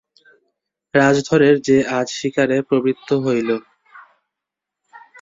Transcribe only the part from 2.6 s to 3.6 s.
প্রবৃত্তি হইল?